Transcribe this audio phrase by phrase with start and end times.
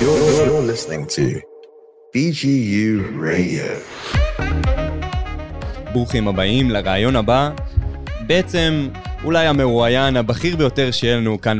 [0.00, 0.08] You're,
[0.46, 1.40] you're listening to
[2.12, 3.64] BGU Radio.
[5.92, 7.50] ברוכים הבאים לרעיון הבא.
[8.26, 8.88] בעצם
[9.24, 11.58] אולי המרואיין הבכיר ביותר שיהיה לנו כאן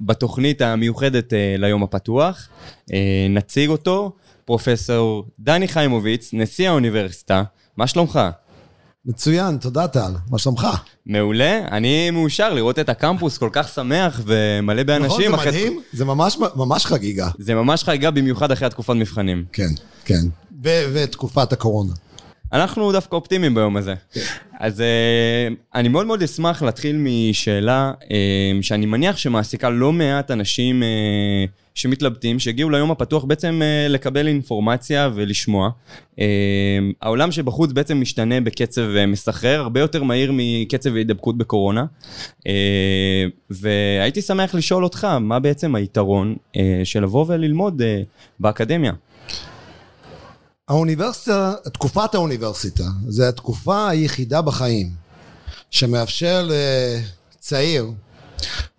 [0.00, 2.48] בתוכנית המיוחדת אה, ליום הפתוח.
[2.92, 4.12] אה, נציג אותו,
[4.44, 7.42] פרופסור דני חיימוביץ, נשיא האוניברסיטה.
[7.76, 8.20] מה שלומך?
[9.06, 10.12] מצוין, תודה טל.
[10.30, 10.66] מה שלומך?
[11.06, 15.06] מעולה, אני מאושר לראות את הקמפוס כל כך שמח ומלא באנשים.
[15.32, 15.80] נכון, זה אחרי- מדהים?
[15.92, 17.28] זה ממש, ממש חגיגה.
[17.38, 19.44] זה ממש חגיגה במיוחד אחרי התקופת מבחנים.
[19.52, 19.68] כן,
[20.04, 20.20] כן.
[20.64, 21.92] ו- ותקופת הקורונה.
[22.52, 23.94] אנחנו דווקא אופטימיים ביום הזה.
[24.60, 30.82] אז אה, אני מאוד מאוד אשמח להתחיל משאלה אה, שאני מניח שמעסיקה לא מעט אנשים
[30.82, 35.70] אה, שמתלבטים, שהגיעו ליום הפתוח בעצם לקבל אינפורמציה ולשמוע.
[37.02, 41.84] העולם שבחוץ בעצם משתנה בקצב מסחרר, הרבה יותר מהיר מקצב ההידבקות בקורונה.
[43.50, 46.36] והייתי שמח לשאול אותך, מה בעצם היתרון
[46.84, 47.82] של לבוא וללמוד
[48.40, 48.92] באקדמיה?
[50.68, 54.90] האוניברסיטה, תקופת האוניברסיטה, זה התקופה היחידה בחיים
[55.70, 56.48] שמאפשר
[57.38, 57.86] לצעיר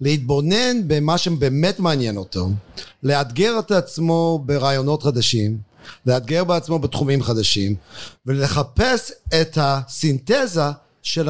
[0.01, 2.49] להתבונן במה שבאמת מעניין אותו,
[3.03, 5.57] לאתגר את עצמו ברעיונות חדשים,
[6.05, 7.75] לאתגר בעצמו בתחומים חדשים,
[8.25, 10.61] ולחפש את הסינתזה
[11.01, 11.29] של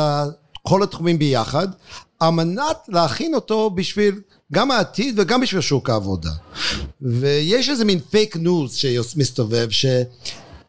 [0.64, 1.68] כל התחומים ביחד,
[2.20, 4.22] על מנת להכין אותו בשביל
[4.54, 6.32] גם העתיד וגם בשביל שוק העבודה.
[7.02, 9.68] ויש איזה מין פייק ניוז שמסתובב,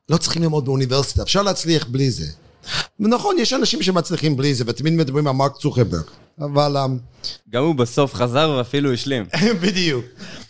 [0.09, 2.27] שלא צריכים ללמוד באוניברסיטה, אפשר להצליח בלי זה.
[3.01, 6.05] ונכון, יש אנשים שמצליחים בלי זה, ותמיד מדברים על מרק צוקרברג,
[6.41, 6.77] אבל...
[6.77, 6.99] אמ,
[7.51, 9.25] גם הוא בסוף חזר ואפילו השלים.
[9.63, 10.05] בדיוק.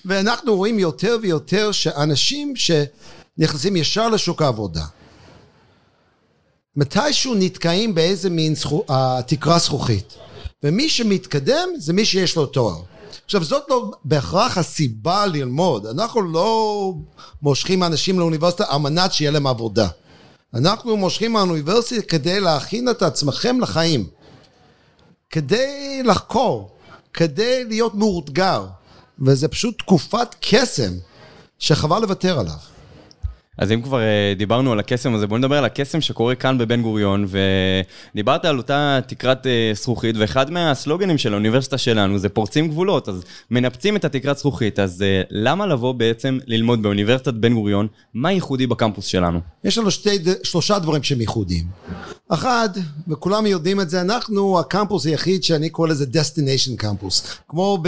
[0.05, 4.85] ואנחנו רואים יותר ויותר שאנשים שנכנסים ישר לשוק העבודה,
[6.77, 8.93] מתישהו נתקעים באיזה מין זכו, uh,
[9.27, 10.15] תקרה זכוכית.
[10.63, 12.81] ומי שמתקדם זה מי שיש לו תואר.
[13.25, 16.93] עכשיו זאת לא בהכרח הסיבה ללמוד, אנחנו לא
[17.43, 19.89] מושכים אנשים לאוניברסיטה על מנת שיהיה להם עבודה.
[20.55, 24.07] אנחנו מושכים לאוניברסיטה כדי להכין את עצמכם לחיים.
[25.31, 26.71] כדי לחקור,
[27.15, 28.67] כדי להיות מאותגר,
[29.21, 30.93] וזה פשוט תקופת קסם
[31.59, 32.78] שחבל לוותר עליו.
[33.59, 36.83] אז אם כבר אה, דיברנו על הקסם הזה, בוא נדבר על הקסם שקורה כאן בבן
[36.83, 37.27] גוריון,
[38.15, 43.23] ודיברת על אותה תקרת אה, זכוכית, ואחד מהסלוגנים של האוניברסיטה שלנו זה פורצים גבולות, אז
[43.51, 47.87] מנפצים את התקרת זכוכית, אז אה, למה לבוא בעצם ללמוד באוניברסיטת בן גוריון?
[48.15, 49.41] מה ייחודי בקמפוס שלנו?
[49.65, 51.65] יש לנו שתי, שלושה דברים שהם ייחודיים.
[52.29, 52.69] אחד,
[53.09, 57.79] וכולם יודעים את זה, אנחנו הקמפוס היחיד שאני קורא לזה destination קמפוס, כמו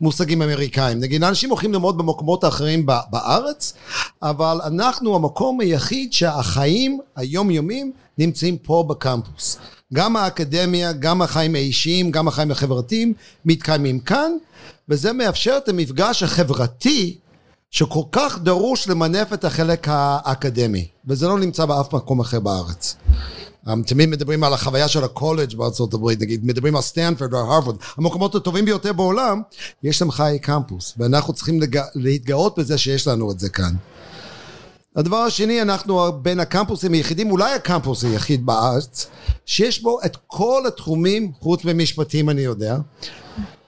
[0.00, 1.00] במושגים אמריקאים.
[1.00, 3.72] נגיד, אנשים הולכים ללמוד במקומות האחרים בארץ,
[4.22, 9.58] אבל אנחנו המקום היחיד שהחיים היומיומיים נמצאים פה בקמפוס.
[9.94, 13.12] גם האקדמיה, גם החיים האישיים, גם החיים החברתיים
[13.44, 14.32] מתקיימים כאן,
[14.88, 17.18] וזה מאפשר את המפגש החברתי
[17.70, 22.96] שכל כך דרוש למנף את החלק האקדמי, וזה לא נמצא באף מקום אחר בארץ.
[23.66, 27.76] Um, תמיד מדברים על החוויה של הקולג' בארצות הברית, נגיד, מדברים על סטנפורד או הרווארד,
[27.96, 29.42] המקומות הטובים ביותר בעולם,
[29.82, 31.80] יש להם חיי קמפוס, ואנחנו צריכים לג...
[31.94, 33.74] להתגאות בזה שיש לנו את זה כאן.
[34.96, 39.06] הדבר השני, אנחנו בין הקמפוסים היחידים, אולי הקמפוס היחיד בארץ,
[39.46, 42.76] שיש בו את כל התחומים, חוץ ממשפטים אני יודע,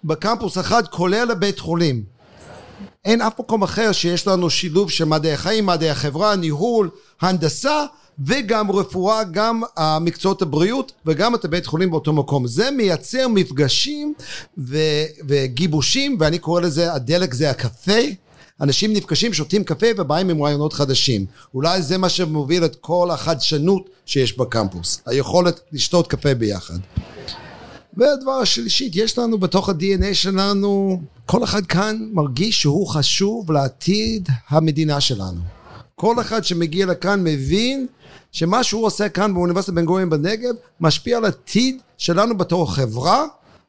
[0.05, 2.19] בקמפוס אחד, כולל הבית חולים.
[3.05, 6.91] אין אף מקום אחר שיש לנו שילוב של מדעי החיים, מדעי החברה, ניהול,
[7.21, 7.84] הנדסה
[8.27, 9.62] וגם רפואה, גם
[10.00, 12.47] מקצועות הבריאות וגם את הבית חולים באותו מקום.
[12.47, 14.15] זה מייצר מפגשים
[14.59, 18.00] ו- וגיבושים ואני קורא לזה, הדלק זה הקפה.
[18.61, 21.27] אנשים נפגשים, שותים קפה ובאים עם רעיונות חדשים.
[21.55, 25.03] אולי זה מה שמוביל את כל החדשנות שיש בקמפוס.
[25.06, 26.78] היכולת לשתות קפה ביחד.
[27.97, 35.01] והדבר השלישית, יש לנו בתוך ה-DNA שלנו, כל אחד כאן מרגיש שהוא חשוב לעתיד המדינה
[35.01, 35.41] שלנו.
[35.95, 37.87] כל אחד שמגיע לכאן מבין
[38.33, 43.25] שמה שהוא עושה כאן באוניברסיטת בן גוריון בנגב משפיע על העתיד שלנו בתור חברה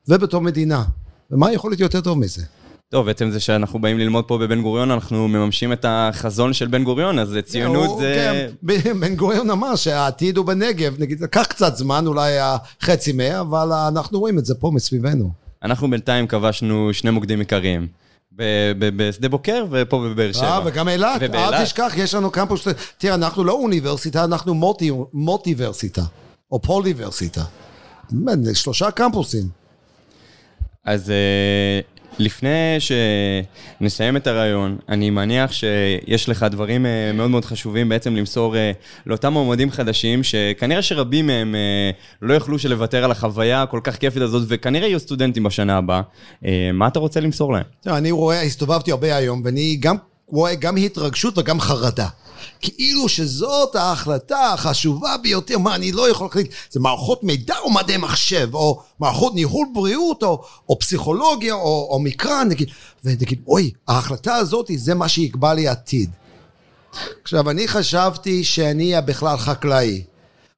[0.07, 0.83] ובתור מדינה.
[1.31, 2.60] ומה יכול להיות יותר טוב מזה?
[2.91, 6.83] טוב, בעצם זה שאנחנו באים ללמוד פה בבן גוריון, אנחנו מממשים את החזון של בן
[6.83, 8.49] גוריון, אז ציונות זה...
[8.83, 12.31] כן, בן גוריון אמר שהעתיד הוא בנגב, נגיד, לקח קצת זמן, אולי
[12.81, 15.31] חצי מאה, אבל אנחנו רואים את זה פה מסביבנו.
[15.63, 17.87] אנחנו בינתיים כבשנו שני מוקדים עיקריים.
[18.95, 20.47] בשדה בוקר ופה בבאר שבע.
[20.47, 21.21] אה, וגם אילת.
[21.21, 22.67] אל תשכח, יש לנו קמפוס,
[22.97, 24.75] תראה, אנחנו לא אוניברסיטה, אנחנו
[25.13, 26.03] מולטיברסיטה,
[26.51, 27.43] או פוליברסיטה.
[28.53, 29.43] שלושה קמפוסים.
[30.85, 31.79] אז אה,
[32.21, 32.77] לפני
[33.79, 38.71] שנסיים את הרעיון, אני מניח שיש לך דברים אה, מאוד מאוד חשובים בעצם למסור אה,
[39.05, 41.91] לאותם מועמדים חדשים, שכנראה שרבים מהם אה,
[42.21, 46.01] לא יוכלו שלוותר על החוויה הכל כך כיפית הזאת, וכנראה יהיו סטודנטים בשנה הבאה.
[46.45, 47.63] אה, מה אתה רוצה למסור להם?
[47.81, 49.95] תראה, אני רואה, הסתובבתי הרבה היום, ואני גם
[50.27, 52.07] רואה גם התרגשות וגם חרדה.
[52.61, 57.97] כאילו שזאת ההחלטה החשובה ביותר, מה אני לא יכול להחליט, זה מערכות מידע או מדעי
[57.97, 62.69] מחשב, או מערכות ניהול בריאות, או, או פסיכולוגיה, או, או מקרא, נגיד,
[63.05, 66.09] ונגיד, אוי, ההחלטה הזאת זה מה שיקבע לי עתיד.
[67.23, 70.03] עכשיו, אני חשבתי שאני בכלל חקלאי.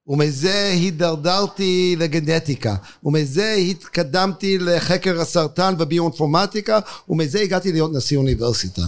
[0.08, 6.78] ומזה הידרדרתי לגנטיקה, ומזה התקדמתי לחקר הסרטן וביואינפורמטיקה,
[7.08, 8.82] ומזה הגעתי להיות נשיא אוניברסיטה.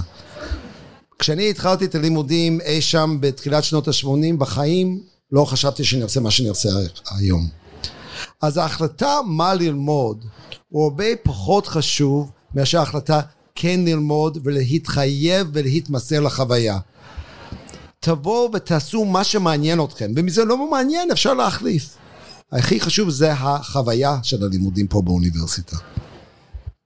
[1.18, 5.00] כשאני התחלתי את הלימודים אי שם בתחילת שנות ה-80 בחיים,
[5.32, 6.68] לא חשבתי שאני עושה מה שאני עושה
[7.18, 7.48] היום.
[8.42, 10.24] אז ההחלטה מה ללמוד
[10.68, 13.20] הוא הרבה פחות חשוב מאשר ההחלטה
[13.54, 16.78] כן ללמוד ולהתחייב ולהתמסר לחוויה.
[18.00, 21.96] תבואו ותעשו מה שמעניין אתכם, ואם זה לא מעניין אפשר להחליף.
[22.52, 25.76] הכי חשוב זה החוויה של הלימודים פה באוניברסיטה.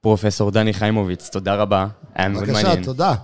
[0.01, 1.87] פרופסור דני חיימוביץ, תודה רבה.
[2.15, 2.65] היה מאוד מעניין.
[2.65, 3.15] בבקשה, תודה.